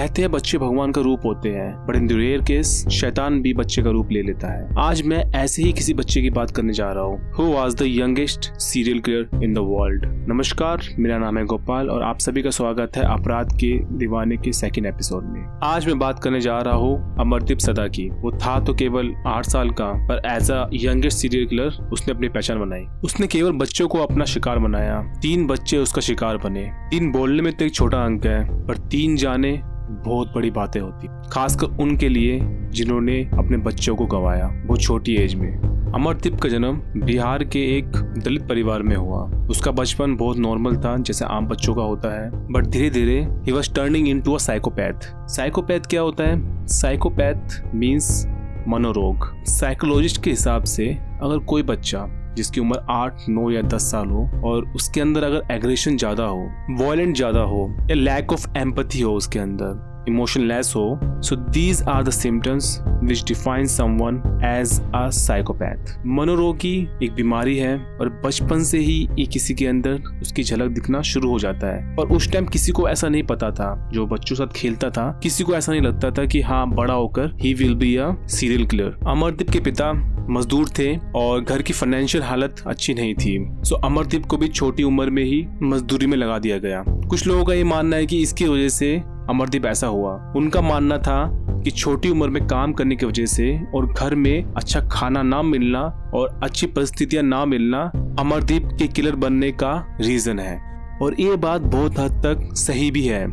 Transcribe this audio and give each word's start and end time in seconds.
कहते 0.00 0.22
हैं 0.22 0.30
बच्चे 0.30 0.58
भगवान 0.58 0.92
का 0.92 1.00
रूप 1.00 1.24
होते 1.24 1.48
हैं 1.48 1.86
बट 1.86 1.96
इन 1.96 2.08
रेयर 2.10 2.42
केस 2.42 2.68
शैतान 2.90 3.40
भी 3.42 3.52
बच्चे 3.54 3.82
का 3.82 3.90
रूप 3.90 4.12
ले 4.12 4.20
लेता 4.22 4.52
है। 4.52 4.68
आज 4.80 5.02
मैं 5.02 5.18
ऐसे 5.34 5.62
ही 5.62 5.72
किसी 5.72 5.94
बच्चे 5.94 6.20
की 6.22 6.30
बात 6.30 6.50
करने 6.50 6.72
जा 6.72 6.86
रहा 6.88 7.02
हूँ। 7.04 7.32
Who 7.32 7.44
was 7.44 7.76
the 7.76 7.86
youngest 7.86 8.50
serial 8.60 9.00
killer 9.00 9.42
in 9.44 9.54
the 9.54 9.58
world 9.60 10.04
नमस्कार, 10.28 10.86
मेरा 10.98 11.18
नाम 11.18 11.38
है 11.38 11.44
गोपाल 11.44 11.90
और 11.90 12.02
आप 12.02 12.18
सभी 12.18 12.42
का 12.42 12.50
स्वागत 12.50 12.96
है 12.96 13.02
अपराध 13.12 13.52
के 13.54 13.72
दीवाने 13.94 14.36
के 14.36 14.52
सेकेंड 14.52 14.86
एपिसोड 14.86 15.24
में। 15.24 15.44
आज 15.64 15.86
मैं 15.86 15.98
बात 15.98 16.22
करने 16.24 16.40
जा 16.40 16.58
रहा 16.58 16.74
हूँ 16.76 17.16
अमरदीप 17.20 17.58
सदा 17.58 17.86
की। 17.88 18.08
वो 18.12 18.32
था 18.36 18.58
तो 18.60 18.74
केवल 18.74 19.14
आठ 19.26 19.46
साल 19.46 19.70
का, 19.72 19.92
पर 20.08 20.22
as 20.26 20.50
a 20.50 20.68
youngest 20.74 21.18
serial 21.18 21.46
killer 21.46 21.88
उसने 21.92 22.14
अपनी 22.14 22.28
पहचान 22.28 22.60
बनाई। 22.60 22.86
उसने 23.04 23.26
केवल 23.26 23.52
बच्चों 23.58 23.88
को 23.88 23.98
अपना 23.98 24.24
शिकार 24.26 24.58
बनाया। 24.58 25.00
तीन 25.22 25.46
बच्चे 25.46 25.78
उसका 25.78 26.00
शिकार 26.02 26.36
बने। 26.38 26.68
तीन 26.90 27.12
बोलने 27.12 27.42
में 27.42 27.52
तो 27.52 27.64
एक 27.64 27.74
छोटा 27.74 28.04
अंक 28.04 28.26
है, 28.26 28.44
पर 28.66 28.88
तीन 28.88 29.16
जाने 29.16 29.60
बहुत 29.90 30.32
बड़ी 30.34 30.50
बातें 30.50 30.80
होती। 30.80 31.08
खासकर 31.32 31.66
उनके 31.66 32.08
लिए 32.08 32.40
जिन्होंने 32.72 33.30
अपने 33.38 33.56
बच्चों 33.56 33.96
को 33.96 34.06
गवाया, 34.06 34.62
वो 34.66 34.76
छोटी 34.76 35.14
एज 35.14 35.34
में। 35.34 35.58
अमरदीप 35.94 36.34
का 36.34 36.48
जन्म 36.48 36.82
बिहार 36.96 37.44
के 37.44 37.78
एक 37.78 37.86
दलित 37.96 38.48
परिवार 38.48 38.82
में 38.82 38.96
हुआ। 38.96 39.22
उसका 39.50 39.70
बचपन 39.70 40.16
बहुत 40.16 40.38
नॉर्मल 40.38 40.76
था, 40.76 40.96
जैसे 40.96 41.24
आम 41.24 41.46
बच्चों 41.46 41.74
का 41.74 41.82
होता 41.82 42.22
है। 42.22 42.30
बट 42.52 42.66
धीरे 42.66 42.90
धीरे 42.90 43.28
he 43.30 43.52
was 43.52 43.74
turning 43.74 44.08
into 44.20 44.32
a 44.32 44.38
psychopath 44.38 45.28
psychopath 45.28 45.80
क्या 45.80 46.00
होता 46.00 46.24
है? 46.24 46.66
साइकोपैथ 46.66 47.74
मीन्स 47.74 48.26
मनोरोग। 48.68 49.44
साइकोलॉजिस्ट 49.44 50.22
के 50.24 50.30
हिसाब 50.30 50.64
से 50.64 50.98
अगर 51.22 51.38
कोई 51.38 51.62
बच्चा 51.62 52.19
जिसकी 52.36 52.60
उम्र 52.60 52.80
आठ, 52.90 53.28
नौ 53.28 53.50
या 53.50 53.62
दस 53.62 53.90
साल 53.90 54.08
हो, 54.08 54.28
और 54.44 54.72
उसके 54.76 55.00
अंदर 55.00 55.24
अगर 55.24 55.54
एग्रेशन 55.54 55.96
ज़्यादा 55.96 56.24
हो 56.24 56.50
वॉयलेंट 56.80 57.16
ज़्यादा 57.16 57.40
हो, 57.42 57.68
या 57.90 57.96
लैक 57.96 58.32
ऑफ़ 58.32 58.46
एम्पथी 58.58 59.00
हो 59.00 59.14
उसके 59.14 59.38
अंदर 59.38 59.88
इमोशनलेस 60.08 60.72
हो 60.76 60.98
so 61.22 61.36
these 61.36 61.82
are 61.82 62.02
the 62.02 62.10
symptoms 62.10 62.78
which 63.04 63.24
define 63.24 63.66
someone 63.66 64.22
as 64.44 64.80
a 64.94 65.08
psychopath 65.10 65.96
मनोरोगी 66.06 66.76
एक 67.02 67.12
बीमारी 67.12 67.56
है 67.56 67.76
और 68.00 68.08
बचपन 68.24 68.62
से 68.64 68.78
ही 68.78 69.08
ये 69.18 69.26
किसी 69.26 69.54
के 69.54 69.66
अंदर 69.66 70.02
उसकी 70.22 70.42
झलक 70.42 70.70
दिखना 70.70 71.02
शुरू 71.02 71.30
हो 71.30 71.38
जाता 71.38 71.66
है। 71.66 71.96
और 71.96 72.08
उस 72.08 72.30
टाइम 72.32 72.46
किसी 72.46 72.72
को 72.72 72.88
ऐसा 72.88 73.08
नहीं 73.08 73.22
पता 73.22 73.50
था, 73.50 73.90
जो 73.92 74.06
बच्चों 74.06 74.36
साथ 74.36 74.52
खेलता 74.56 74.90
था, 74.90 75.20
किसी 75.22 75.44
को 75.44 75.54
ऐसा 75.54 75.72
नहीं 75.72 75.82
लगता 75.82 76.10
था 76.10 76.24
कि 76.24 76.40
हाँ 76.40 76.66
बड़ा 76.70 76.94
होकर 76.94 77.36
he 77.40 77.54
will 77.54 77.74
be 77.74 77.96
a 77.96 78.10
serial 78.26 78.66
killer 78.66 78.96
Amardeep 79.08 79.50
के 79.50 79.60
पिता 79.60 79.92
मजदूर 80.30 80.68
थे 80.68 80.96
और 81.16 81.40
घर 81.40 81.62
की 81.62 81.72
फाइनेंशियल 81.72 82.24
हालत 82.24 82.62
अच्छी 82.66 82.94
नहीं 82.94 83.14
थी। 83.14 83.38
सो 83.64 83.74
अमरदीप 83.74 84.24
को 84.24 84.36
भी 84.36 84.48
छोटी 84.48 84.82
उम्र 84.82 85.10
में 85.10 85.22
ही 85.24 85.46
मजदूरी 85.62 86.06
में 86.06 86.16
लगा 86.18 86.38
दिया 86.38 86.58
गया। 86.58 86.84
कुछ 86.88 87.26
लोगों 87.26 87.44
का 87.44 87.54
ये 87.54 87.64
मानना 87.64 87.96
है 87.96 88.06
कि 88.06 88.20
इसकी 88.22 88.44
वजह 88.44 88.68
से 88.68 89.02
अमरदीप 89.30 89.66
ऐसा 89.66 89.86
हुआ। 89.86 90.32
उनका 90.36 90.60
मानना 90.60 90.98
था 90.98 91.18
कि 91.64 91.70
छोटी 91.70 92.10
उम्र 92.10 92.28
में 92.28 92.46
काम 92.46 92.72
करने 92.72 92.96
की 92.96 93.06
वजह 93.06 93.26
से 93.26 93.60
और 93.74 93.92
घर 93.92 94.14
में 94.14 94.44
अच्छा 94.56 94.80
खाना 94.88 95.22
ना 95.22 95.42
मिलना 95.42 95.80
और 96.14 96.40
अच्छी 96.42 96.66
परिस्थितियाँ 96.66 97.22
ना 97.22 97.44
मिलना 97.44 97.80
अमरदीप 98.18 98.68
के 98.78 98.86
किलर 98.86 99.16
बनने 99.16 99.50
का 99.52 99.72
रीजन 100.00 100.38
है। 100.38 100.58
और 101.02 101.20
ये 101.20 101.36
बात 101.36 101.60
बहुत 101.60 101.98
हद 101.98 102.22
तक 102.26 102.54
सही 102.54 102.90
भी 102.90 103.06
है। 103.06 103.24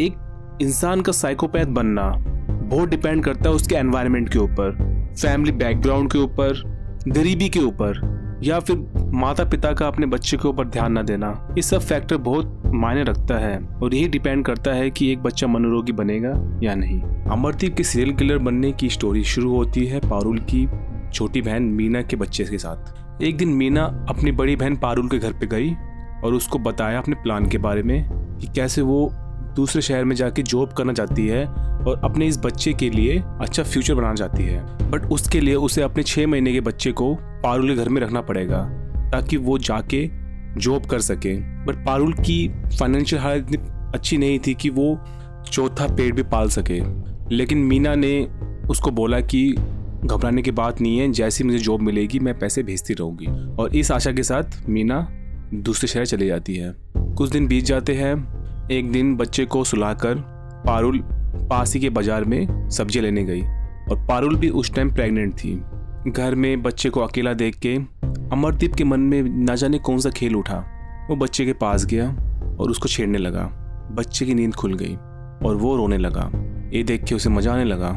एक 0.00 0.58
इंसान 0.62 1.00
का 1.00 1.12
साइकोपैथ 1.12 1.66
बनना 1.66 2.10
बहुत 2.64 2.88
डिपेंड 2.88 3.24
करता 3.24 3.48
है 3.48 3.54
उसके 3.54 3.74
एनवायरनमेंट 3.74 4.28
के 4.28 4.38
ऊपर 4.38 4.76
फैमिली 5.22 5.52
बैकग्राउंड 5.52 6.12
के 6.12 6.18
ऊपर, 6.18 6.62
गरीबी 7.08 7.48
के 7.48 7.60
ऊपर। 7.60 8.00
या 8.44 8.58
फिर 8.60 8.76
माता 9.14 9.44
पिता 9.44 9.72
का 9.72 9.86
अपने 9.86 10.06
बच्चे 10.06 10.36
के 10.36 10.48
ऊपर 10.48 10.64
ध्यान 10.68 10.98
न 10.98 11.02
देना। 11.02 11.28
ये 11.50 11.62
सब 11.62 11.80
फैक्टर 11.80 12.16
बहुत 12.16 12.62
मायने 12.66 13.02
रखता 13.04 13.38
है 13.38 13.58
और 13.82 13.94
यही 13.94 14.08
डिपेंड 14.08 14.44
करता 14.44 14.72
है 14.72 14.90
कि 14.90 15.10
एक 15.12 15.22
बच्चा 15.22 15.46
मनोरोगी 15.46 15.92
बनेगा 15.92 16.32
या 16.62 16.74
नहीं। 16.74 17.00
अमरदीप 17.30 17.76
के 17.76 17.84
सीरियल 17.84 18.16
किलर 18.16 18.38
बनने 18.38 18.72
की 18.72 18.88
स्टोरी 18.88 19.24
शुरू 19.24 19.56
होती 19.56 19.86
है 19.86 20.00
पारुल 20.00 20.38
की 20.52 20.66
छोटी 21.12 21.42
बहन 21.42 21.62
मीना 21.62 22.02
के 22.02 22.16
बच्चे 22.16 22.44
के 22.44 22.58
साथ। 22.58 23.22
एक 23.22 23.36
दिन 23.36 23.48
मीना 23.48 23.84
अपनी 24.08 24.32
बड़ी 24.32 24.56
बहन 24.56 24.76
पारुल 24.76 25.08
के 25.08 25.18
घर 25.18 25.32
पे 25.32 25.46
गई 25.46 25.74
और 26.24 26.34
उसको 26.34 26.58
बताया 26.58 26.98
अपने 26.98 27.14
प्लान 27.14 27.48
के 27.48 27.58
बारे 27.58 27.82
में 27.82 28.08
कि 28.38 28.46
कैसे 28.46 28.82
वो 28.82 29.08
दूसरे 29.56 29.82
शहर 29.82 30.04
में 30.04 30.16
जाके 30.16 30.42
जॉब 30.42 30.72
करना 30.72 30.92
चाहती 30.92 31.26
है 31.28 31.46
और 31.46 32.00
अपने 32.04 32.26
इस 32.26 32.38
बच्चे 32.38 32.72
के 32.72 32.90
लिए 32.90 33.22
अच्छा 33.40 33.62
फ्यूचर 33.62 33.94
बनाना 33.94 34.14
चाहती 34.14 34.44
है। 34.44 34.83
बट 34.94 35.06
उसके 35.06 35.40
लिए 35.40 35.54
उसे 35.54 35.82
अपने 35.82 36.02
छः 36.02 36.26
महीने 36.26 36.52
के 36.52 36.60
बच्चे 36.60 36.92
को 36.92 37.14
पारुल 37.14 37.68
के 37.68 37.74
घर 37.74 37.88
में 37.88 38.00
रखना 38.02 38.20
पड़ेगा, 38.20 38.58
ताकि 39.12 39.36
वो 39.36 39.58
जाके 39.58 40.08
जॉब 40.60 40.86
कर 40.86 41.00
सके। 41.00 41.34
बट 41.64 41.84
पारुल 41.86 42.12
की 42.12 42.48
फाइनेंशियल 42.78 43.22
हालत 43.22 43.52
इतनी 43.54 43.90
अच्छी 43.94 44.18
नहीं 44.18 44.38
थी 44.38 44.54
कि 44.54 44.70
वो 44.70 45.04
चौथा 45.52 45.86
पेड़ 45.94 46.14
भी 46.14 46.22
पाल 46.22 46.48
सके। 46.48 46.80
लेकिन 47.34 47.58
मीना 47.58 47.94
ने 47.94 48.28
उसको 48.70 48.90
बोला 48.90 49.20
कि 49.20 49.54
घबराने 50.04 50.42
की 50.42 50.50
बात 50.50 50.80
नहीं 50.80 50.98
है, 50.98 51.12
जैसी 51.12 51.44
मुझे 51.44 51.58
जॉब 51.58 51.80
मिलेगी, 51.80 52.18
मैं 52.18 52.38
पैसे 52.38 52.62
भेजती 52.62 52.94
रहूँगी। 52.94 53.26
और 53.56 53.76
इस 53.76 53.90
आशा 53.90 54.12
के 54.12 54.22
साथ 54.22 54.68
मीना 54.68 55.08
दूसरे 55.54 55.88
शहर 55.88 56.06
चली 56.06 56.26
जाती 56.26 56.56
है। 56.56 56.74
कुछ 56.98 57.30
दिन 57.30 57.46
बीत 57.46 57.64
जाते 57.64 57.94
हैं। 57.94 58.68
एक 58.70 58.92
दिन 58.92 59.16
बच्चे 59.16 59.44
को 59.44 59.64
सुलाकर 59.64 60.14
पारुल 60.66 61.00
पास 61.50 61.74
ही 61.74 61.80
के 61.80 61.90
बाज़ार 61.90 62.24
में 62.24 62.70
सब्ज़ी 62.70 63.00
लेने 63.00 63.24
गई। 63.24 63.42
और 63.90 64.06
पारुल 64.08 64.36
भी 64.36 64.48
उस 64.48 64.74
टाइम 64.74 64.92
प्रेग्नेंट 64.94 65.34
थी। 65.34 65.54
घर 66.08 66.34
में 66.34 66.62
बच्चे 66.62 66.90
को 66.90 67.00
अकेला 67.00 67.32
देख 67.32 67.58
के 67.58 67.74
अमरदीप 68.32 68.74
के 68.74 68.84
मन 68.84 69.00
में 69.00 69.22
ना 69.22 69.54
जाने 69.54 69.78
कौन 69.78 69.98
सा 69.98 70.10
खेल 70.10 70.36
उठा। 70.36 70.64
वो 71.10 71.16
बच्चे 71.16 71.44
के 71.44 71.52
पास 71.52 71.84
गया 71.84 72.08
और 72.60 72.70
उसको 72.70 72.88
छेड़ने 72.88 73.18
लगा। 73.18 73.44
बच्चे 73.92 74.26
की 74.26 74.34
नींद 74.34 74.54
खुल 74.54 74.74
गई 74.74 74.94
और 75.46 75.56
वो 75.56 75.76
रोने 75.76 75.98
लगा। 75.98 76.30
ये 76.72 76.82
देख 76.82 77.04
के 77.04 77.14
उसे 77.14 77.30
मज़ा 77.30 77.52
आने 77.52 77.64
लगा। 77.64 77.88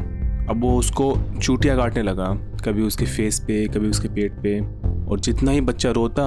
अब 0.50 0.60
वो 0.60 0.78
उसको 0.78 1.16
चूटियाँ 1.42 1.76
काटने 1.76 2.02
लगा, 2.02 2.26
कभी 2.64 2.82
उसके 2.82 3.06
फेस 3.06 3.40
पे, 3.40 3.66
कभी 3.68 3.88
उसके 3.88 4.08
पेट 4.08 4.32
पे। 4.32 4.60
और 5.06 5.20
जितना 5.20 5.50
ही 5.50 5.60
बच्चा 5.60 5.90
रोता 5.90 6.24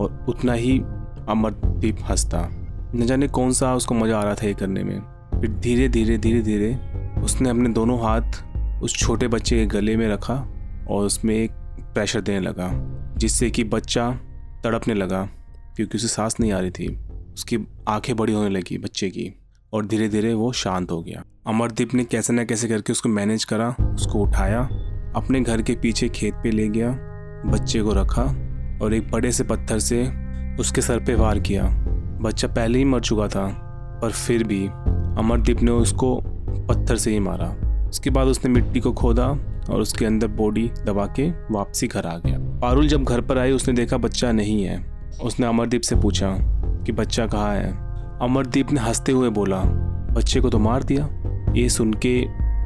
और 0.00 0.26
उतना 0.28 0.52
ही 0.52 0.78
अमरदीप 1.28 1.96
हंसता। 2.10 2.48
न 2.94 3.06
जाने 3.06 3.28
कौन 3.28 3.52
सा 3.52 3.74
उसको 3.74 3.94
मज़ा 3.94 4.18
आ 4.18 4.22
रहा 4.22 4.34
था 4.34 4.46
ये 4.46 4.54
करने 4.54 4.82
में। 4.82 5.00
फिर 5.40 5.50
धीरे 5.50 5.88
धीरे 5.88 6.18
धीरे 6.18 6.40
धीरे 6.42 6.78
उसने 7.22 7.50
अपने 7.50 7.68
दोनों 7.68 7.98
हाथ 7.98 8.22
उस 8.82 8.96
छोटे 8.96 9.28
बच्चे 9.28 9.56
के 9.56 9.66
गले 9.66 9.96
में 9.96 10.08
रखा 10.08 10.34
और 10.90 11.06
उसमें 11.06 11.34
एक 11.36 11.50
प्रेशर 11.94 12.20
देने 12.20 12.40
लगा, 12.40 12.70
जिससे 13.16 13.50
कि 13.50 13.64
बच्चा 13.64 14.10
तड़पने 14.64 14.94
लगा, 14.94 15.28
क्योंकि 15.76 15.98
उसे 15.98 16.08
सांस 16.08 16.36
नहीं 16.40 16.52
आ 16.52 16.58
रही 16.58 16.70
थी। 16.70 16.98
उसकी 17.34 17.58
आँखें 17.88 18.16
बड़ी 18.16 18.32
होने 18.32 18.48
लगी 18.48 18.78
बच्चे 18.78 19.10
की 19.10 19.40
और 19.72 19.86
धीरे 19.86 20.08
धीरे 20.08 20.34
वो 20.34 20.52
शांत 20.52 20.90
हो 20.90 21.02
गया। 21.02 21.24
अमरदीप 21.46 21.94
ने 21.94 22.04
कैसे 22.04 22.32
ना 22.32 22.44
कैसे 22.44 22.68
करके 22.68 22.92
उसको 22.92 23.08
मैनेज 23.08 23.44
करा, 23.44 23.76
उसको 23.94 24.18
उठाया, 24.18 24.60
अपने 25.16 25.40
घर 25.40 25.62
के 25.62 25.74
पीछे 25.74 26.08
खेत 26.08 26.34
पे 26.34 26.50
ले 26.50 26.68
गया, 26.68 26.90
बच्चे 27.46 27.82
को 27.82 27.92
रखा 27.92 28.22
और 28.82 28.94
एक 28.94 29.10
बड़े 29.10 29.32
से 29.32 29.44
पत्थर 29.44 29.78
से 29.78 30.02
उसके 30.60 30.80
सर 30.80 31.04
पे 31.04 31.14
वार 31.14 31.40
किया। 31.40 31.64
बच्चा 32.22 32.48
पहले 32.48 32.78
ही 32.78 32.84
मर 32.84 33.00
चुका 33.00 33.28
था, 33.28 33.46
पर 34.02 34.10
फिर 34.10 34.44
भी 34.44 34.66
अमरदीप 35.18 35.62
ने 35.62 35.70
उसको 35.70 36.20
पत्थर 36.68 36.96
से 36.96 37.10
ही 37.10 37.18
मारा। 37.18 37.67
उसके 37.88 38.10
बाद 38.10 38.26
उसने 38.26 38.50
मिट्टी 38.50 38.80
को 38.80 38.92
खोदा 38.92 39.26
और 39.70 39.80
उसके 39.80 40.06
अंदर 40.06 40.26
बॉडी 40.26 40.70
दबा 40.86 41.06
के 41.06 41.30
वापसी 41.30 41.86
घर 41.86 42.06
आ 42.06 42.18
गया। 42.18 42.38
पारुल 42.38 42.88
जब 42.88 43.04
घर 43.04 43.20
पर 43.20 43.38
आई 43.38 43.52
उसने 43.52 43.74
देखा 43.74 43.96
बच्चा 43.96 44.32
नहीं 44.32 44.64
है। 44.64 44.84
उसने 45.22 45.46
अमरदीप 45.46 45.80
से 45.80 45.96
पूछा 45.96 46.30
कि 46.84 46.92
बच्चा 46.92 47.26
कहाँ 47.26 47.54
है? 47.54 47.88
अमरदीप 48.22 48.72
ने 48.72 48.80
हँसते 48.80 49.12
हुए 49.12 49.28
बोला, 49.30 49.62
बच्चे 50.12 50.40
को 50.40 50.50
तो 50.50 50.58
मार 50.58 50.82
दिया। 50.82 51.08
ये 51.52 51.68
सुन 51.68 51.92
के 51.92 52.24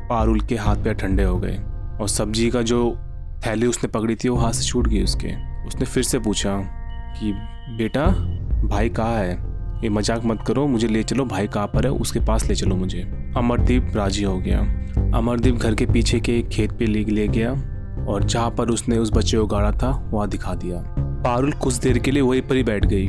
पारुल 0.09 0.41
के 0.41 0.57
हाथ 0.57 0.77
पैर 0.77 0.95
ठंडे 0.95 1.23
हो 1.23 1.39
गए 1.39 1.57
और 2.01 2.09
सब्ज़ी 2.09 2.51
का 2.51 2.63
जो 2.63 2.99
थैली 3.47 3.67
उसने 3.67 3.89
पकड़ी 3.89 4.15
थी, 4.15 4.29
वो 4.29 4.37
हाथ 4.37 4.53
से 4.53 4.65
छूट 4.65 4.89
गई 4.89 5.03
उसके। 5.03 5.29
उसने 5.67 5.85
फिर 5.85 6.03
से 6.03 6.19
पूछा 6.19 6.57
कि, 7.21 7.33
बेटा, 7.77 8.07
भाई 8.69 8.89
कहाँ 8.89 9.17
है? 9.17 9.53
ये 9.85 9.89
मज़ाक 9.89 10.25
मत 10.25 10.45
करो, 10.47 10.67
मुझे 10.67 10.89
ले 10.89 11.03
चलो, 11.03 11.25
भाई 11.25 11.47
कहाँ 11.47 11.67
पर 11.67 11.85
है, 11.85 11.93
उसके 11.93 12.21
पास 12.21 12.49
ले 12.49 12.55
चलो 12.55 12.77
मुझे। 12.77 13.33
अमरदीप 13.37 13.93
राज़ी 13.97 14.25
हो 14.25 14.39
गया। 14.39 14.82
अमरदीप 15.15 15.55
घर 15.55 15.75
के 15.75 15.87
पीछे 15.87 16.21
के 16.21 16.43
खेत 16.43 16.73
पे 16.73 16.87
ले 16.87 17.05
ले 17.05 17.29
गया 17.29 17.51
और 18.05 18.25
जहाँ 18.25 18.51
पर 18.51 18.69
उसने 18.69 18.99
उस 18.99 19.13
बच्चे 19.13 19.39
को 19.39 19.47
गाड़ा 19.47 19.73
था, 19.73 20.11
वहाँ 20.11 20.29
दिखा 20.29 20.55
दिया। 20.55 20.77
पारुल 20.99 21.53
कुछ 21.53 21.75
देर 21.75 21.99
के 21.99 22.11
लिए 22.11 22.23
वहीं 22.23 22.43
पर 22.43 22.57
ही 22.57 22.63
बैठ 22.63 22.87
गई 22.87 23.09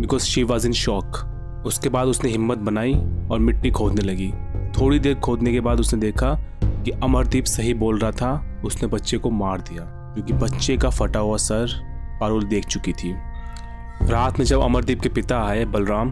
because 0.00 0.22
she 0.22 0.42
was 0.42 0.66
in 0.66 0.72
shock 0.72 1.62
उसके 1.66 1.88
बाद 1.88 2.06
उसने 2.06 2.30
हिम्मत 2.30 2.58
बनाई 2.58 2.94
और 3.30 3.38
मिट्टी 3.38 3.70
खोदने 3.70 4.02
लगी। 4.02 4.32
थोड़ी 4.80 4.98
देर 4.98 5.14
खोदने 5.14 5.52
के 5.52 5.60
बाद 5.60 5.80
उसने 5.80 6.00
देखा 6.00 6.34
कि 6.64 6.90
अमरदीप 6.90 7.44
सही 7.44 7.74
बोल 7.74 7.98
रहा 7.98 8.10
था, 8.10 8.62
उसने 8.64 8.88
बच्चे 8.88 9.18
को 9.18 9.30
मार 9.30 9.60
दिया। 9.60 9.82
क्योंकि 10.14 10.32
बच्चे 10.32 10.76
का 10.76 10.90
फटा 10.90 11.20
हुआ 11.20 11.36
सर 11.36 11.66
पारुल 12.20 12.44
देख 12.44 12.66
चुकी 12.66 12.92
थी। 12.92 13.14
रात 14.02 14.38
में 14.38 14.46
जब 14.46 14.60
अमरदीप 14.60 15.00
के 15.00 15.08
पिता 15.08 15.46
आए, 15.46 15.64
बलराम, 15.64 16.10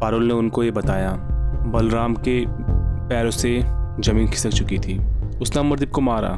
पारुल 0.00 0.24
ने 0.24 0.34
उनको 0.34 0.64
ये 0.64 0.70
बताया, 0.70 1.12
बलराम 1.66 2.14
के 2.14 2.44
पैरों 3.08 3.30
से 3.30 3.77
ज़मीन 4.00 4.28
खिसक 4.28 4.50
चुकी 4.50 4.78
थी। 4.78 4.98
उसने 5.40 5.60
अमरदीप 5.60 5.90
को 5.90 6.00
मारा। 6.00 6.28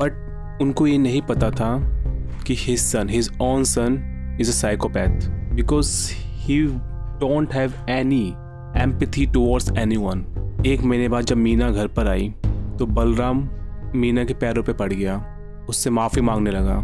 बट 0.00 0.58
उनको 0.62 0.86
ये 0.86 0.98
नहीं 0.98 1.22
पता 1.22 1.50
था 1.50 1.76
कि 2.46 2.54
his 2.58 2.78
son 2.78 3.08
his 3.08 3.30
own 3.42 3.64
son 3.64 3.98
is 4.40 4.50
a 4.50 4.52
psychopath 4.52 5.28
because 5.54 6.12
he 6.14 6.62
don't 7.20 7.52
have 7.54 7.72
any 7.88 8.26
empathy 8.82 9.26
towards 9.26 9.70
anyone 9.96 10.24
एक 10.66 10.82
महीने 10.82 11.08
बाद 11.08 11.24
जब 11.24 11.36
मीना 11.36 11.70
घर 11.70 11.86
पर 11.86 12.08
आई 12.08 12.28
तो 12.78 12.86
बलराम 12.86 13.48
मीना 13.94 14.24
के 14.24 14.34
पैरों 14.34 14.62
पे 14.62 14.72
पड़ 14.72 14.92
गया। 14.92 15.16
उससे 15.68 15.90
माफ़ी 15.90 16.22
मांगने 16.22 16.50
लगा। 16.50 16.78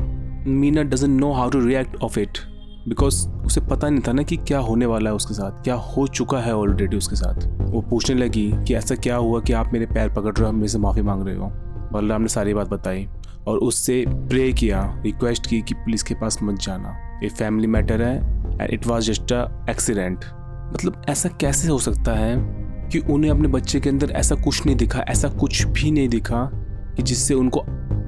Meena 0.50 0.82
doesn't 0.82 1.20
know 1.20 1.32
how 1.32 1.50
to 1.50 1.64
react 1.66 1.96
of 1.96 2.18
it 2.20 2.38
because 2.88 3.28
उसे 3.28 3.60
पता 3.60 3.88
नहीं 3.88 4.02
था 4.08 4.12
ना 4.12 4.22
कि 4.22 4.36
क्या 4.36 4.58
होने 4.58 4.86
वाला 4.86 5.10
है 5.10 5.16
उसके 5.16 5.34
साथ, 5.34 5.62
क्या 5.62 5.74
हो 5.74 6.06
चुका 6.06 6.38
है 6.38 6.56
ऑलरेडी 6.56 6.96
उसके 6.96 7.16
साथ। 7.16 7.46
वो 7.60 7.80
पूछने 7.80 8.16
लगी 8.16 8.52
कि 8.66 8.74
ऐसा 8.74 8.94
क्या 8.94 9.16
हुआ 9.16 9.40
कि 9.40 9.52
आप 9.52 9.72
मेरे 9.72 9.86
पैर 9.86 10.08
पकड़ 10.08 10.32
रहे 10.36 10.46
हो 10.46 10.52
मेरे 10.52 10.68
से 10.68 10.78
माफ़ी 10.78 11.02
मांग 11.02 11.26
रहे 11.26 11.36
हो? 11.36 11.50
बलराम 11.92 12.22
ने 12.22 12.28
सारी 12.28 12.54
बात 12.54 12.68
बताई 12.68 13.08
और 13.46 13.58
उससे 13.58 14.04
प्रे 14.08 14.52
किया 14.52 15.00
रिक्वेस्ट 15.04 15.46
की 15.46 15.62
कि 15.62 15.74
पुलिस 15.74 16.02
के 16.02 16.14
पास 16.14 16.38
मत 16.42 16.58
जाना। 16.58 16.96
ये 17.22 17.28
फैमिली 17.28 17.66
मैटर 17.66 18.02
है 18.02 18.16
and 18.62 18.70
it 18.70 18.86
was 18.86 19.10
just 19.10 19.32
a 19.32 19.66
accident 19.70 20.24
मतलब 20.74 21.02
ऐसा 21.08 21.28
कैसे 21.28 21.68
हो 21.68 21.78
सकता 21.78 22.14
है 22.14 22.36
कि 22.92 22.98
उन्हें 22.98 23.30
अपने 23.30 23.48
बच्चे 23.48 23.80
के 23.80 23.90
अंदर 23.90 24.10
ऐसा 24.10 24.34
कुछ 24.34 24.66
नहीं 24.66 24.76
दिखा, 24.76 25.00
ऐसा 25.00 25.28
कुछ 25.28 25.64
भी 25.66 25.90
नहीं 25.90 26.08
दिखा 26.08 26.50
कि 26.96 27.02
जिससे 27.02 27.34
उनको 27.34 27.60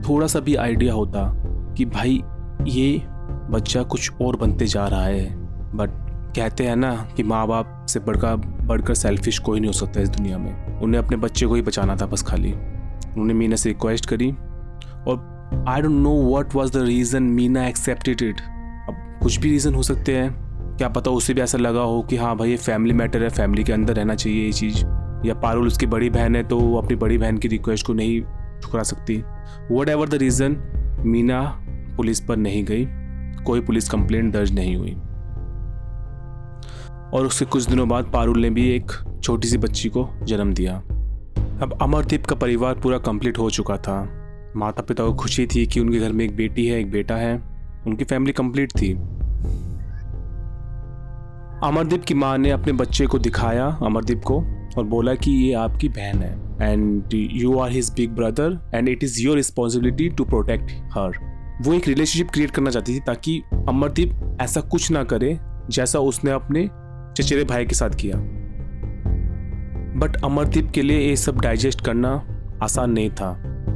थोड़ा 0.08 0.26
सा 0.26 0.40
भी 0.40 0.54
आइडिया 0.54 0.94
होता 0.94 1.32
कि 1.76 1.84
भाई 1.84 2.22
ये 2.66 3.02
बच्चा 3.50 3.82
कुछ 3.82 4.10
और 4.22 4.36
बनते 4.36 4.66
जा 4.66 4.86
रहा 4.86 5.04
है। 5.04 5.28
बट 5.76 5.90
कहते 6.36 6.66
हैं 6.66 6.76
ना 6.76 6.92
कि 7.16 7.22
माँ 7.22 7.46
बाप 7.46 7.86
से 7.88 8.00
बढ़कर 8.00 8.36
बढ़कर 8.66 8.94
सेल्फिश 8.94 9.38
कोई 9.38 9.60
नहीं 9.60 9.68
हो 9.68 9.72
सकता 9.72 10.00
इस 10.00 10.08
दुनिया 10.08 10.38
में। 10.38 10.80
उन्हें 10.80 11.02
अपने 11.02 11.16
बच्चे 11.16 11.46
को 11.46 11.54
ही 11.54 11.62
बचाना 11.62 11.96
था 11.96 12.06
बस 12.06 12.22
खाली। 12.22 12.52
उन्होंने 12.52 13.34
मीना 13.34 13.56
से 13.56 13.68
रिक्वेस्ट 13.68 14.06
करी 14.06 14.30
और 14.30 15.64
I 15.68 15.82
don't 15.82 15.92
know 15.92 16.12
what 16.36 16.54
was 16.54 16.72
the 16.72 16.82
reason 16.82 17.22
Meena 17.22 17.66
accepted 17.66 18.22
it 18.22 18.40
अब 18.40 19.18
कुछ 19.22 19.36
भी 19.36 19.50
रीज़न 19.50 19.74
हो 19.74 19.82
सकते 19.82 20.16
हैं। 20.16 20.30
क्या 20.76 20.88
पता 20.88 21.10
उसे 21.10 21.34
भी 21.34 21.40
ऐसा 21.40 21.58
लगा 21.58 21.80
हो 21.80 22.02
कि 22.02 22.16
हाँ 22.16 22.36
भाई 22.36 22.50
ये 22.50 22.56
फैमिली 22.56 22.94
मैटर 22.94 23.22
है 23.22 23.28
फैमिली 23.28 23.64
के 23.64 23.72
अंदर 23.72 23.94
रहना 23.94 24.14
चाहिए 24.14 24.44
ये 24.46 24.52
चीज़। 24.52 24.84
या 25.26 25.34
पारुल 25.34 25.66
उसकी 25.66 25.86
बड़ी 25.86 26.10
बहन 26.10 26.36
है 26.36 26.42
तो 26.42 26.58
वो 26.58 26.78
अपनी 26.78 26.96
बड़ी 26.96 27.18
बहन 27.18 27.38
की 27.38 27.48
रिक्वेस्ट 27.48 27.86
को 27.86 27.92
नहीं 27.92 28.20
ठुकरा 28.62 28.82
सकती। 28.82 29.16
Whatever 29.88 30.08
the 30.08 30.14
reason 30.14 30.56
Meena 31.06 31.42
police 31.96 32.20
पर 32.20 32.36
नहीं 32.36 32.64
गई। 32.64 32.86
कोई 33.46 33.60
पुलिस 33.60 33.88
कंप्लेंट 33.88 34.32
दर्ज 34.32 34.52
नहीं 34.52 34.76
हुई। 34.76 34.96
और 37.14 37.26
उसके 37.26 37.44
कुछ 37.44 37.64
दिनों 37.64 37.88
बाद 37.88 38.10
पारुल 38.12 38.38
ने 38.38 38.50
भी 38.50 38.70
एक 38.70 38.92
छोटी 39.22 39.48
सी 39.48 39.58
बच्ची 39.58 39.88
को 39.88 40.08
जन्म 40.22 40.52
दिया। 40.52 40.76
अब 41.62 41.78
अमरदीप 41.82 42.26
का 42.26 42.36
परिवार 42.36 42.74
पूरा 42.74 42.98
कंप्लीट 42.98 43.38
हो 43.38 43.50
चुका 43.50 43.76
था। 43.76 44.16
माता 44.56 44.82
पिता 44.82 45.04
को 45.04 45.14
खुशी 45.14 45.46
थी 45.46 45.66
कि 45.66 45.80
उनके 45.80 45.98
घर 45.98 46.12
में 46.12 46.24
एक 46.24 46.36
बेटी 46.36 46.66
है, 46.66 46.80
एक 46.80 46.90
बेटा 46.90 47.16
है। 47.16 47.42
उनकी 47.86 48.04
फैमिली 48.04 48.32
कंप्लीट 48.32 48.72
थी। 48.72 48.92
अमरदीप 51.64 52.04
की 52.04 52.14
माँ 52.14 52.38
ने 52.38 52.50
अपने 52.50 52.72
बच्चे 52.72 53.06
को 53.06 53.18
दिखाया, 53.18 53.78
अमरदीप 53.82 54.22
को, 54.26 54.44
और 54.78 54.84
बोला 54.84 55.14
कि 55.14 55.30
ये 55.30 55.52
आपकी 55.52 55.88
बहन 55.88 56.18
है। 56.18 56.38
And 56.72 57.02
you 57.14 57.58
are 57.58 57.70
his 57.70 57.90
big 57.90 58.10
brother 58.10 58.70
and 58.74 58.88
it 58.88 59.04
is 59.04 59.22
your 59.22 59.36
responsibility 59.36 60.08
to 60.08 60.24
protect 60.24 60.70
her 60.70 61.29
वो 61.60 61.72
एक 61.72 61.88
रिलेशनशिप 61.88 62.28
क्रिएट 62.30 62.50
करना 62.50 62.70
चाहती 62.70 62.94
थी 62.94 63.00
ताकि 63.00 63.42
अमरदीप 63.68 64.38
ऐसा 64.40 64.60
कुछ 64.60 64.90
ना 64.90 65.04
करे 65.04 65.38
जैसा 65.70 65.98
उसने 65.98 66.30
अपने 66.30 66.70
चचेरे 67.16 67.44
भाई 67.44 67.64
के 67.64 67.74
साथ 67.74 67.90
किया। 67.90 68.16
बट 69.98 70.16
अमरदीप 70.24 70.70
के 70.70 70.82
लिए 70.82 70.98
ये 70.98 71.16
सब 71.16 71.40
डाइजेस्ट 71.40 71.84
करना 71.84 72.10
आसान 72.62 72.90
नहीं 72.90 73.10
था। 73.10 73.30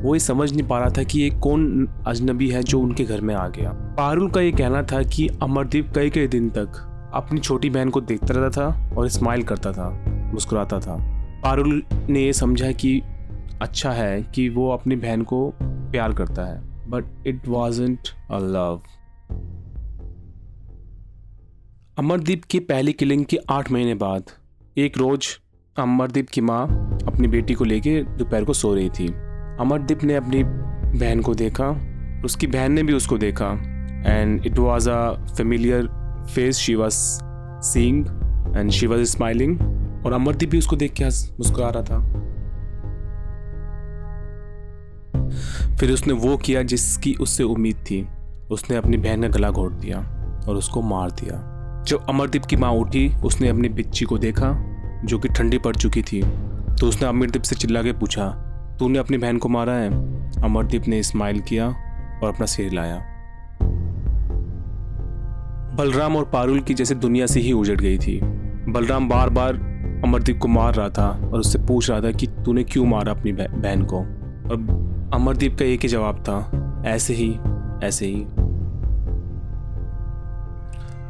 वो 0.04 0.14
ये 0.14 0.20
समझ 0.20 0.52
नहीं 0.52 0.68
पा 0.68 0.78
रहा 0.78 0.90
था 0.90 1.02
कि 1.02 1.20
ये 1.20 1.30
कौन 1.30 1.88
अजनबी 2.06 2.48
है 2.50 2.62
जो 2.62 2.80
उनके 2.80 3.04
घर 3.04 3.20
में 3.20 3.34
आ 3.34 3.48
गया। 3.48 3.70
पारुल 3.70 4.30
का 4.30 4.40
ये 4.40 4.52
कहना 4.52 4.82
था 4.82 5.02
कि 5.02 5.28
अमरदीप 5.42 5.92
कई 5.94 6.10
कई 6.10 6.26
दिन 6.26 6.50
तक 6.50 6.82
अपनी 7.14 7.40
छोटी 7.40 7.70
बहन 7.70 7.90
को 7.90 8.00
देखता 8.00 8.34
रहता 8.34 8.60
था 8.60 8.94
और 8.96 9.08
स्माइल 9.08 9.42
करता 9.42 9.72
था, 9.72 9.90
मुस्कुराता 10.32 10.80
था। 10.80 10.96
पारुल 11.42 11.82
ने 11.92 12.20
ये 12.20 12.32
समझा 12.32 12.72
कि 12.72 13.00
अच्छा 13.62 13.90
है 13.90 14.22
कि 14.22 14.48
वो 14.48 14.70
अपनी 14.70 14.96
बहन 14.96 15.22
को 15.22 15.54
प्यार 15.62 16.12
करता 16.12 16.42
है। 16.42 16.73
But 16.88 17.26
it 17.26 17.48
wasn't 17.48 18.08
a 18.30 18.38
love 18.38 18.82
Amardeep 21.98 22.44
की 22.44 22.58
पहली 22.58 22.92
किलिंग 22.92 23.24
के 23.24 23.38
आठ 23.50 23.72
महीने 23.72 23.94
बाद, 23.94 24.30
एक 24.78 24.98
रोज 24.98 25.26
अमरदीप 25.78 26.28
की 26.28 26.40
माँ 26.40 26.62
अपनी 27.06 27.28
बेटी 27.28 27.54
को 27.54 27.64
लेके 27.64 28.02
दोपहर 28.02 28.44
को 28.44 28.52
सो 28.52 28.74
रही 28.74 28.90
थी। 28.90 29.06
अमरदीप 29.60 30.02
ने 30.04 30.14
अपनी 30.14 30.42
बहन 30.98 31.20
को 31.20 31.34
देखा, 31.34 31.70
उसकी 32.24 32.46
बहन 32.46 32.72
ने 32.72 32.82
भी 32.82 32.92
उसको 32.92 33.18
देखा 33.18 33.50
and 34.06 34.46
it 34.46 34.58
was 34.58 34.90
a 34.90 35.26
familiar 35.36 35.88
face 36.34 36.56
she 36.56 36.74
was 36.74 36.94
seeing 37.62 38.06
and 38.56 38.70
she 38.70 38.86
was 38.86 39.04
smiling 39.04 39.60
और 40.06 40.12
अमरदीप 40.12 40.50
भी 40.50 40.58
उसको 40.58 40.76
देख 40.76 40.92
के 40.92 41.04
मुस्कुरा 41.04 41.70
रहा 41.70 41.82
था। 41.82 42.23
फिर 45.80 45.92
उसने 45.92 46.12
वो 46.12 46.36
किया 46.36 46.62
जिसकी 46.62 47.14
उससे 47.14 47.42
उम्मीद 47.42 47.76
थी। 47.76 48.08
उसने 48.50 48.76
अपनी 48.76 48.96
बहन 48.96 49.22
का 49.22 49.28
गला 49.28 49.50
घोट 49.50 49.72
दिया 49.72 49.98
और 50.48 50.56
उसको 50.56 50.82
मार 50.82 51.10
दिया। 51.10 51.50
जब 51.88 52.06
अमरदीप 52.08 52.44
की 52.44 52.56
माँ 52.56 52.70
उठी, 52.70 53.14
उसने 53.24 53.48
अपनी 53.48 53.68
बिच्ची 53.68 54.04
को 54.04 54.18
देखा, 54.18 54.64
जो 55.04 55.18
कि 55.18 55.28
ठंडी 55.28 55.58
पड़ 55.58 55.76
चुकी 55.76 56.02
थी। 56.02 56.22
तो 56.80 56.86
उसने 56.86 57.08
अमरदीप 57.08 57.42
से 57.42 57.56
चिल्ला 57.56 57.82
के 57.82 57.92
पूछा, 57.92 58.28
तूने 58.78 58.98
अपनी 58.98 59.18
बहन 59.18 59.38
को 59.38 59.48
मारा 59.48 59.72
है? 59.72 59.90
अमरदीप 60.42 60.88
ने 60.88 61.02
स्माइल 61.02 61.40
किया 61.40 61.66
और 62.22 62.28
अपना 62.34 62.46
सिर 62.46 62.68
हिलाया। 62.68 63.04
बलराम 65.78 66.16
और 66.16 66.24
पारुल 66.24 66.60
की 66.60 66.74
जैसे 66.74 66.94
दुनिया 66.94 67.26
से 67.26 67.40
ही 67.40 67.52
उजड़ 67.52 67.80
गई 67.80 67.98
थी। 67.98 68.20
बलराम 68.68 69.08
बार 69.08 69.30
बार 69.30 69.54
अमरदीप 70.04 70.38
को 70.38 70.48
मार 70.48 70.74
रहा 70.74 70.88
था 70.88 71.08
और 71.32 71.40
उससे 71.40 71.58
पूछ 71.58 71.90
रहा 71.90 72.00
था 72.00 72.10
कि 72.10 72.26
तूने 72.26 72.64
क्यों 72.64 72.86
मारा 72.86 73.12
अपनी 73.12 73.32
बहन 73.32 73.82
को? 73.82 73.98
और 74.50 74.93
अमरदीप 75.12 75.58
का 75.58 75.64
एक 75.64 75.80
ही 75.80 75.88
जवाब 75.88 76.18
था, 76.18 76.82
ऐसे 76.86 77.14
ही 77.14 77.36
ऐसे 77.82 78.06
ही. 78.06 78.24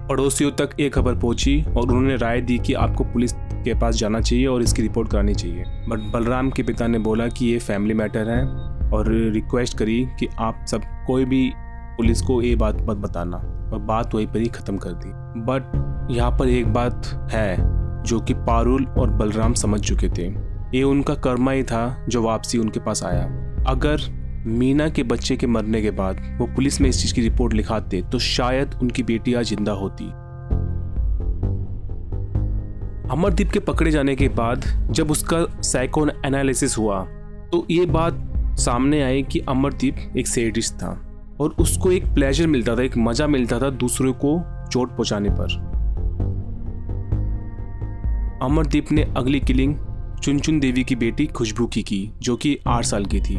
पड़ोसियों 0.09 0.51
तक 0.51 0.71
ये 0.81 0.89
खबर 0.89 1.15
पहुँची 1.15 1.63
और 1.63 1.83
उन्होंने 1.83 2.17
राय 2.17 2.41
दी 2.41 2.59
कि 2.59 2.73
आपको 2.75 3.05
पुलिस 3.05 3.33
के 3.33 3.75
पास 3.75 3.95
जाना 3.95 4.21
चाहिए 4.21 4.47
और 4.47 4.63
इसकी 4.63 4.83
रिपोर्ट 4.83 5.11
करानी 5.11 5.35
चाहिए। 5.35 5.65
बट 5.89 6.01
बलराम 6.13 6.51
के 6.51 6.63
पिता 6.63 6.87
ने 6.87 6.99
बोला 6.99 7.29
कि 7.29 7.47
ये 7.47 7.59
फैमिली 7.59 7.95
मैटर 7.95 8.29
है 8.31 8.45
और 8.91 9.11
रिक्वेस्ट 9.33 9.79
करी 9.79 10.05
कि 10.21 10.29
आप 10.39 10.65
सब 10.69 10.83
कोई 11.07 11.25
भी 11.25 11.53
पुलिस 11.97 12.23
को 12.23 12.43
ये 12.43 12.57
बात 12.57 12.83
मत 12.83 12.97
बताना 12.97 13.37
और 13.73 13.79
बात 13.79 14.15
वहीं 14.15 14.27
पर 14.27 14.39
ही 14.39 14.49
ख़त्म 14.49 14.77
कर 14.77 14.93
दी। 14.93 15.11
बट 15.41 16.09
यहाँ 16.11 16.31
पर 16.31 16.49
एक 16.49 16.73
बात 16.73 17.07
है 17.33 17.57
जो 18.03 18.21
कि 18.21 18.35
पारुल 18.35 18.85
और 18.99 19.11
बलराम 19.11 19.55
समझ 19.55 19.81
चुके 19.81 20.09
थे। 20.09 20.29
ये 20.77 20.83
उनका 20.83 21.15
कर्मा 21.15 21.51
ही 21.51 21.63
था 21.63 22.05
जो 22.09 22.23
वापसी 22.23 22.59
उनके 22.59 22.81
पास 22.81 23.03
आया। 23.05 23.25
अगर 23.67 24.01
मीना 24.47 24.89
के 24.89 25.03
बच्चे 25.03 25.37
के 25.37 25.47
मरने 25.47 25.81
के 25.83 25.91
बाद 25.91 26.21
वो 26.39 26.47
पुलिस 26.47 26.81
में 26.81 26.89
इस 26.89 27.01
चीज़ 27.03 27.15
की 27.15 27.21
रिपोर्ट 27.21 27.55
लिखाते 27.55 28.03
तो 28.03 28.19
शायद 28.19 28.75
उनकी 28.83 29.03
बेटियाँ 29.03 29.43
ज़िंदा 29.43 29.73
होती। 29.73 30.05
अमरदीप 33.13 33.51
के 33.51 33.61
पकड़े 33.61 33.91
जाने 33.91 34.15
के 34.17 34.29
बाद 34.29 34.65
जब 34.91 35.11
उसका 35.11 35.45
साइको 35.63 36.07
एनालिसिस 36.27 36.77
हुआ 36.79 37.03
तो 37.53 37.67
ये 37.71 37.87
बात 37.87 38.23
सामने 38.59 39.03
आई 39.03 39.23
कि 39.23 39.41
अमरदीप 39.49 40.17
एक 40.17 40.27
सेडिस्ट 40.27 40.75
था 40.75 40.91
और 41.41 41.55
उसको 41.59 41.91
एक 41.93 42.13
प्लेजर 42.15 42.47
मिलता 42.47 42.77
था, 42.77 42.83
एक 42.83 42.97
मज़ा 42.99 43.27
मिलता 43.27 43.59
था 43.61 43.71
दूसरों 43.71 44.13
को 44.25 44.41
चोट 44.71 44.91
पहुँचाने 44.91 45.31
पर। 45.31 45.63
अमरदीप 48.43 48.93
ने 48.93 49.03
अगली 49.17 49.41
किलिंग 49.41 49.75
चुनचुन 50.25 50.61
देवी 50.61 50.85
की 50.85 50.97
बेटी 50.97 51.27
खुशबू 51.27 51.67
की 51.67 51.83
की, 51.83 52.13
जो 52.23 52.37
कि 52.37 52.59
आठ 52.67 52.85
साल 52.85 53.05
की 53.05 53.21
थी। 53.21 53.35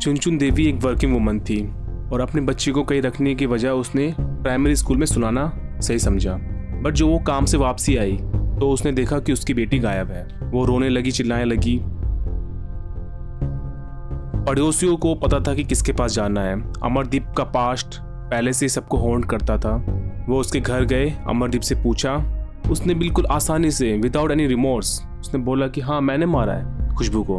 चुनचुन 0.00 0.38
देवी 0.38 0.66
एक 0.66 0.74
वर्किंग 0.74 1.12
वुमन 1.12 1.40
थी, 1.40 1.68
और 2.12 2.20
अपने 2.20 2.40
बच्चे 2.40 2.72
को 2.72 2.82
कहीं 2.82 3.02
रखने 3.02 3.34
की 3.34 3.46
वजह 3.46 3.70
उसने 3.70 4.14
प्राइमरी 4.20 4.76
स्कूल 4.76 4.96
में 4.96 5.06
सुनाना 5.06 5.52
सही 5.80 5.98
समझा। 5.98 6.34
बट 6.82 6.94
जो 6.94 7.08
वो 7.08 7.18
काम 7.18 7.44
से 7.44 7.56
वापसी 7.56 7.96
आई 7.96 8.16
तो 8.16 8.70
उसने 8.70 8.92
देखा 8.92 9.18
कि 9.18 9.32
उसकी 9.32 9.54
बेटी 9.54 9.78
गायब 9.78 10.10
है। 10.10 10.50
वो 10.50 10.64
रोने 10.64 10.88
लगी, 10.88 11.10
चिल्लाने 11.10 11.44
लगी। 11.44 11.80
पड़ोसियों 14.44 14.96
को 14.96 15.14
पता 15.14 15.40
था 15.40 15.54
कि 15.54 15.64
किसके 15.64 15.92
पास 15.92 16.14
जाना 16.14 16.40
है। 16.40 16.72
अमरदीप 16.84 17.26
का 17.38 17.44
पास्ट 17.44 18.00
पहले 18.00 18.52
से 18.52 18.68
सबको 18.68 18.96
होल्ड 18.96 19.24
करता 19.24 19.58
था। 19.58 19.76
वो 20.28 20.40
उसके 20.40 20.60
घर 20.60 20.84
गए, 20.84 21.10
अमरदीप 21.28 21.60
से 21.60 21.74
पूछा 21.74 22.37
उसने 22.70 22.94
बिल्कुल 22.94 23.26
आसानी 23.26 23.70
से 23.70 23.92
विदाउट 23.98 24.30
एनी 24.30 24.46
रिमोर्स 24.46 25.00
उसने 25.20 25.40
बोला 25.40 25.68
कि 25.68 25.80
हाँ 25.80 26.00
मैंने 26.00 26.26
मारा 26.26 26.52
है 26.52 26.94
खुशबू 26.94 27.22
को। 27.22 27.36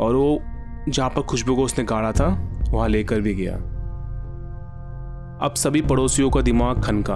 और 0.00 0.14
वो 0.14 0.40
जहाँ 0.88 1.10
पर 1.10 1.22
खुशबू 1.22 1.56
को 1.56 1.62
उसने 1.62 1.84
गाड़ा 1.84 2.12
था, 2.12 2.26
वहाँ 2.70 2.88
लेकर 2.88 3.20
भी 3.20 3.34
गया। 3.34 3.56
अब 5.42 5.54
सभी 5.56 5.82
पड़ोसियों 5.82 6.30
का 6.30 6.40
दिमाग 6.40 6.82
खनका 6.82 7.14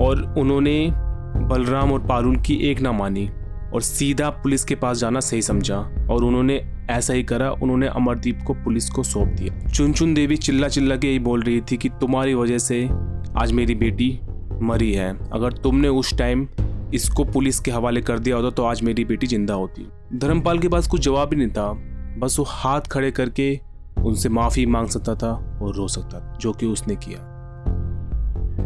और 0.00 0.34
उन्होंने 0.38 0.88
बलराम 1.36 1.92
और 1.92 2.06
पारुल 2.06 2.36
की 2.36 2.54
एक 2.54 2.80
ना 2.80 2.92
मानी 2.92 3.28
और 3.74 3.82
सीधा 3.82 4.30
पुलिस 4.30 4.64
के 4.64 4.74
पास 4.74 4.98
जाना 4.98 5.20
सही 5.20 5.42
समझा 5.42 5.76
और 6.10 6.24
उन्होंने 6.24 6.56
ऐसा 6.90 7.14
ही 7.14 7.22
करा, 7.22 7.50
उन्होंने 7.50 7.86
अमरदीप 7.86 8.38
को 8.46 8.54
पुलिस 8.54 8.90
को 8.90 9.02
सौंप 9.02 9.28
दिया। 9.28 9.68
चुन 9.68 9.92
चुन 9.92 10.14
देवी 10.14 10.36
चिल्ला 10.36 10.68
चिल्ला 10.68 10.96
के 10.96 11.06
यही 11.06 11.18
बोल 11.18 11.42
रही 11.42 11.60
थी 11.60 11.76
कि 11.76 11.88
तुम्हारी 11.88 12.34
वजह 12.34 12.58
से 12.58 12.88
आज 13.36 13.52
मेरी 13.52 13.74
बेटी 13.74 14.20
मरी 14.62 14.92
है। 14.92 15.30
अगर 15.32 15.52
तुमने 15.52 15.88
उस 15.88 16.18
टाइम 16.18 16.46
इसको 16.94 17.24
पुलिस 17.24 17.58
के 17.60 17.70
हवाले 17.70 18.00
कर 18.00 18.18
दिया 18.18 18.36
होता 18.36 18.50
तो 18.50 18.64
आज 18.64 18.82
मेरी 18.82 19.04
बेटी 19.04 19.26
ज़िंदा 19.26 19.54
होती। 19.54 19.86
धर्मपाल 20.14 20.58
के 20.58 20.68
पास 20.68 20.86
कुछ 20.86 21.00
जवाब 21.00 21.32
ही 21.32 21.38
नहीं 21.38 21.50
था। 21.50 21.72
बस 22.18 22.38
वो 22.38 22.44
हाथ 22.48 22.80
खड़े 22.80 23.10
करके 23.10 23.58
उनसे 23.98 24.28
माफ़ी 24.28 24.64
मांग 24.66 24.88
सकता 24.88 25.14
था 25.14 25.32
और 25.62 25.74
रो 25.76 25.88
सकता 25.88 26.20
था, 26.20 26.36
जो 26.40 26.52
कि 26.52 26.66
उसने 26.66 26.96
किया। 26.96 27.18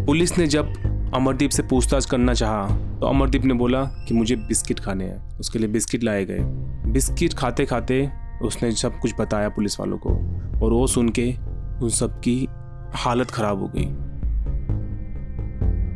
पुलिस 0.07 0.39
ने 0.39 0.47
जब 0.47 0.73
अमरदीप 1.15 1.51
से 1.51 1.63
पूछताछ 1.63 2.07
करना 2.07 2.35
चाहा 2.35 2.67
तो 3.01 3.07
अमरदीप 3.07 3.45
ने 3.45 3.55
बोला 3.55 3.83
कि 4.09 4.15
मुझे 4.15 4.37
बिस्किट 4.39 4.81
खाने 4.81 5.05
हैं। 5.05 5.39
उसके 5.39 5.59
लिए 5.59 5.69
बिस्किट 5.69 6.05
लाए 6.05 6.25
गए। 6.25 6.39
बिस्किट 6.93 7.35
खाते 7.35 7.65
खाते 7.65 8.09
उसने 8.43 8.71
सब 8.73 8.99
कुछ 9.01 9.15
बताया 9.21 9.49
पुलिस 9.49 9.79
वालों 9.81 9.99
को 9.99 10.11
और 10.65 10.73
वो 10.73 10.87
सुन 10.87 11.09
के 11.09 11.31
उन 11.83 11.89
सब 11.91 12.19
की 12.21 12.47
हालत 12.95 13.31
ख़राब 13.31 13.61
हो 13.61 13.71
गई। 13.75 13.87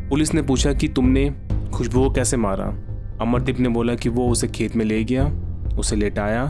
पुलिस 0.08 0.34
ने 0.34 0.42
पूछा 0.42 0.72
कि 0.72 0.88
तुमने 0.88 1.28
खुशबू 1.70 2.04
को 2.04 2.10
कैसे 2.10 2.36
मारा? 2.36 2.64
अमरदीप 3.20 3.60
ने 3.60 3.68
बोला 3.68 3.94
कि 3.94 4.08
वो 4.08 4.28
उसे 4.28 4.48
खेत 4.48 4.76
में 4.76 4.84
ले 4.84 5.04
गया, 5.04 5.26
उसे 5.78 5.96
लेटाया 5.96 6.44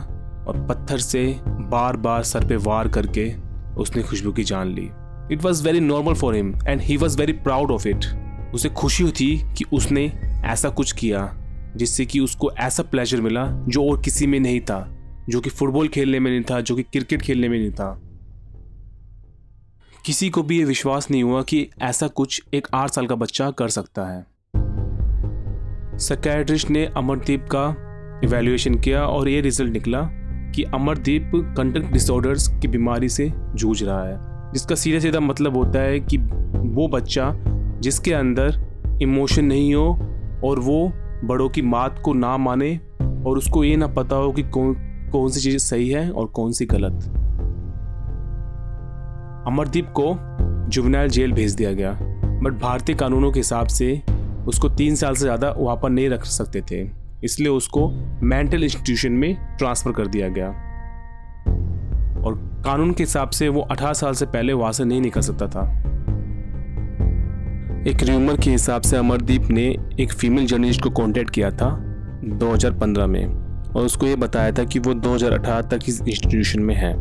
और 0.48 0.66
पत्थर 0.68 0.98
से 0.98 1.36
बार 1.46 1.96
बार 1.96 2.22
सर 2.22 2.46
पे 2.46 2.56
वार 2.56 2.88
करके 2.88 3.34
उसने 3.76 4.02
खुशबू 4.02 4.32
की 4.32 4.44
जान 4.44 4.68
ली। 4.68 4.90
It 5.34 5.42
was 5.42 5.64
very 5.64 5.80
normal 5.80 6.14
for 6.14 6.36
him 6.36 6.54
and 6.68 6.80
he 6.80 6.96
was 6.96 7.18
very 7.18 7.32
proud 7.32 7.70
of 7.70 7.88
it 7.88 8.06
उसे 8.54 8.68
खुशी 8.68 9.04
थी 9.04 9.54
कि 9.54 9.64
उसने 9.72 10.06
ऐसा 10.44 10.68
कुछ 10.68 10.92
किया 10.92 11.36
जिससे 11.76 12.06
कि 12.06 12.20
उसको 12.20 12.50
ऐसा 12.52 12.82
प्लेजर 12.82 13.20
मिला 13.20 13.46
जो 13.68 13.90
और 13.90 14.02
किसी 14.02 14.26
में 14.26 14.40
नहीं 14.40 14.60
था, 14.60 14.96
जो 15.28 15.40
कि 15.40 15.50
फुटबॉल 15.50 15.88
खेलने 15.88 16.20
में 16.20 16.30
नहीं 16.30 16.42
था, 16.42 16.60
जो 16.60 16.76
कि 16.76 16.82
क्रिकेट 16.82 17.22
खेलने 17.22 17.48
में 17.48 17.58
नहीं 17.58 17.70
था। 17.70 18.02
किसी 20.04 20.30
को 20.30 20.42
भी 20.42 20.58
ये 20.58 20.64
विश्वास 20.64 21.10
नहीं 21.10 21.22
हुआ 21.22 21.42
कि 21.42 21.70
ऐसा 21.82 22.08
कुछ 22.08 22.42
एक 22.54 22.68
आठ 22.74 22.90
साल 22.90 23.06
का 23.06 23.14
बच्चा 23.14 23.50
कर 23.50 23.68
सकता 23.68 24.06
है। 24.06 24.35
सैकेट्रिस्ट 25.98 26.70
ने 26.70 26.84
अमरदीप 26.86 27.46
का 27.54 27.64
इवेल्युएशन 28.24 28.74
किया 28.74 29.02
और 29.02 29.28
ये 29.28 29.40
रिज़ल्ट 29.40 29.72
निकला 29.72 30.00
कि 30.54 30.62
अमरदीप 30.62 31.32
कंडक्ट 31.56 31.92
डिसऑर्डर्स 31.92 32.48
की 32.48 32.68
बीमारी 32.68 33.08
से 33.08 33.32
जूझ 33.54 33.82
रहा 33.82 34.08
है, 34.08 34.18
जिसका 34.52 34.74
सीधा 34.74 34.98
सीधा 34.98 35.20
मतलब 35.20 35.56
होता 35.56 35.78
है 35.78 36.00
कि 36.00 36.18
वो 36.76 36.88
बच्चा 36.88 37.32
जिसके 37.80 38.12
अंदर 38.12 38.60
इमोशन 39.02 39.44
नहीं 39.44 39.74
हो 39.74 39.86
और 40.44 40.58
वो 40.58 40.92
बड़ों 41.24 41.48
की 41.48 41.62
बात 41.62 42.02
को 42.04 42.12
ना 42.12 42.36
माने 42.36 42.80
और 43.02 43.38
उसको 43.38 43.64
ये 43.64 43.76
ना 43.76 43.86
पता 43.86 44.16
हो 44.16 44.32
कि 44.32 44.42
कौन 44.42 44.74
कौन 45.12 45.28
सी 45.28 45.40
चीज़ 45.40 45.58
सही 45.58 45.90
है 45.90 46.10
और 46.10 46.26
कौन 46.26 46.52
सी 46.52 46.66
गलत। 46.66 46.92
अमरदीप 49.46 49.86
को 49.88 50.16
जुवनाइल 50.70 51.08
जेल 51.08 51.32
भेज 51.32 51.54
दिया 51.54 51.72
गया 51.72 51.92
बट 52.42 52.60
भारतीय 52.60 52.96
कानूनों 52.96 53.32
के 53.32 53.40
हिसाब 53.40 53.66
से 53.66 54.02
उसको 54.48 54.68
तीन 54.68 54.94
साल 54.94 55.14
से 55.14 55.20
ज़्यादा 55.20 55.50
वहाँ 55.58 55.76
पर 55.76 55.90
नहीं 55.90 56.08
रख 56.08 56.24
सकते 56.24 56.62
थे। 56.70 56.90
इसलिए 57.24 57.48
उसको 57.48 57.88
मेंटल 58.22 58.64
इंस्टीट्यूशन 58.64 59.12
में 59.12 59.56
ट्रांसफ़र 59.58 59.92
कर 59.92 60.06
दिया 60.06 60.28
गया। 60.28 60.48
और 62.22 62.34
कानून 62.64 62.92
के 62.92 63.02
हिसाब 63.02 63.30
से 63.30 63.48
वो 63.48 63.60
18 63.60 63.92
साल 63.92 64.12
से 64.12 64.26
पहले 64.26 64.52
वहाँ 64.52 64.72
से 64.72 64.84
नहीं 64.84 65.00
निकल 65.00 65.20
सकता 65.20 65.46
था। 65.46 65.62
एक 67.88 68.02
र्यूमर 68.02 68.36
के 68.36 68.50
हिसाब 68.50 68.82
से 68.82 68.96
अमरदीप 68.96 69.42
ने 69.50 69.64
एक 70.00 70.12
फीमेल 70.12 70.46
जर्नलिस्ट 70.46 70.82
को 70.82 70.90
कांटेक्ट 70.90 71.30
किया 71.30 71.50
था 71.50 71.70
2015 72.24 73.06
में। 73.06 73.26
और 73.26 73.84
उसको 73.84 74.06
ये 74.06 74.16
बताया 74.16 74.52
था 74.52 74.64
कि 74.64 74.78
वो 74.78 74.94
2018 74.94 75.62
तक 75.62 75.88
इस 75.88 76.00
इंस्टीट्यूशन 76.00 76.60
में 76.60 76.74
है। 76.74 76.94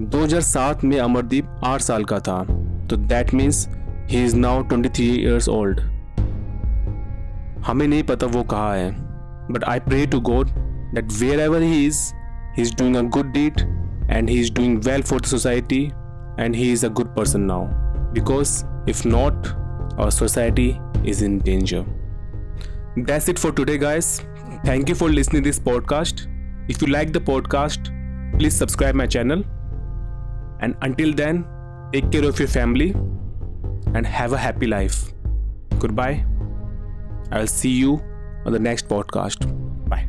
2007 0.00 0.84
में 0.84 0.98
अमरदीप 0.98 1.60
8 1.64 1.80
साल 1.80 2.04
का 2.04 2.18
था। 2.18 2.42
तो 2.90 2.96
that 2.96 3.34
means 3.34 3.68
he 4.10 4.24
is 4.24 4.36
now 4.36 4.62
23 4.62 5.00
years 5.00 5.48
old 5.48 5.80
हमें 7.66 7.86
नहीं 7.88 8.02
पता 8.02 8.26
वो 8.26 8.42
कहाँ 8.42 8.76
है। 8.76 8.90
But 9.52 9.64
I 9.64 9.80
pray 9.80 10.06
to 10.06 10.20
God 10.20 10.48
that 10.94 11.12
wherever 11.40 11.62
he 11.62 11.86
is 11.86 12.00
he 12.56 12.62
is 12.62 12.74
doing 12.76 12.96
a 12.96 13.02
good 13.02 13.32
deed 13.32 13.60
and 14.10 14.30
he 14.30 14.40
is 14.40 14.52
doing 14.54 14.78
well 14.78 15.02
for 15.02 15.20
the 15.20 15.24
society 15.24 15.84
and 16.40 16.54
he 16.54 16.72
is 16.72 16.86
a 16.86 16.88
good 16.88 17.06
person 17.06 17.40
now 17.40 17.66
because 18.12 18.64
if 18.90 19.08
not 19.08 19.46
our 20.00 20.10
society 20.10 20.76
is 21.06 21.24
in 21.24 21.38
danger 21.38 21.84
that's 22.98 23.28
it 23.28 23.38
for 23.38 23.52
today 23.52 23.78
guys 23.78 24.20
thank 24.68 24.88
you 24.88 24.94
for 24.94 25.10
listening 25.10 25.44
this 25.44 25.58
podcast 25.58 26.20
if 26.70 26.84
you 26.84 26.86
like 26.86 27.12
the 27.12 27.24
podcast 27.26 27.88
please 28.36 28.54
subscribe 28.54 28.96
my 28.96 29.06
channel 29.06 29.38
and 30.64 30.74
until 30.82 31.12
then 31.12 31.44
take 31.92 32.08
care 32.08 32.24
of 32.24 32.42
your 32.42 32.50
family 32.50 32.88
and 32.88 34.06
have 34.06 34.34
a 34.34 34.38
happy 34.38 34.66
life 34.66 35.10
goodbye 35.90 36.31
I'll 37.32 37.46
see 37.46 37.70
you 37.70 38.02
on 38.44 38.52
the 38.52 38.58
next 38.58 38.88
podcast. 38.88 39.46
Bye. 39.88 40.06